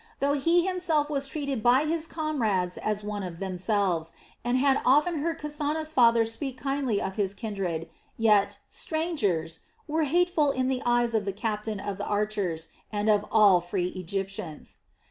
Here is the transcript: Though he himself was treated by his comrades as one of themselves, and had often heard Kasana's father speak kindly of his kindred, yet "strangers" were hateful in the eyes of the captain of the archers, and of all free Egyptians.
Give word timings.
Though 0.19 0.33
he 0.33 0.65
himself 0.65 1.11
was 1.11 1.27
treated 1.27 1.61
by 1.61 1.85
his 1.85 2.07
comrades 2.07 2.79
as 2.79 3.03
one 3.03 3.21
of 3.21 3.37
themselves, 3.37 4.13
and 4.43 4.57
had 4.57 4.81
often 4.83 5.19
heard 5.19 5.37
Kasana's 5.39 5.93
father 5.93 6.25
speak 6.25 6.57
kindly 6.57 6.99
of 6.99 7.17
his 7.17 7.35
kindred, 7.35 7.87
yet 8.17 8.57
"strangers" 8.71 9.59
were 9.87 10.05
hateful 10.05 10.49
in 10.49 10.69
the 10.69 10.81
eyes 10.87 11.13
of 11.13 11.23
the 11.25 11.31
captain 11.31 11.79
of 11.79 11.99
the 11.99 12.07
archers, 12.07 12.69
and 12.91 13.11
of 13.11 13.27
all 13.31 13.61
free 13.61 13.89
Egyptians. 13.89 14.77